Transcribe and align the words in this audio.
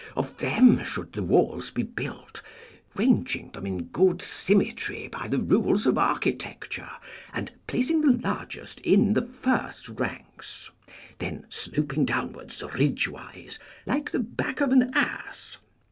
Of 0.15 0.37
them 0.37 0.83
should 0.83 1.13
the 1.13 1.21
walls 1.21 1.69
be 1.69 1.83
built, 1.83 2.41
ranging 2.95 3.51
them 3.51 3.67
in 3.67 3.83
good 3.83 4.19
symmetry 4.19 5.07
by 5.07 5.27
the 5.27 5.37
rules 5.37 5.85
of 5.85 5.99
architecture, 5.99 6.89
and 7.31 7.51
placing 7.67 8.01
the 8.01 8.13
largest 8.27 8.79
in 8.79 9.13
the 9.13 9.27
first 9.27 9.89
ranks, 9.89 10.71
then 11.19 11.45
sloping 11.51 12.05
downwards 12.05 12.63
ridge 12.73 13.07
wise, 13.09 13.59
like 13.85 14.09
the 14.09 14.17
back 14.19 14.59
of 14.59 14.71
an 14.71 14.89
ass. 14.95 15.57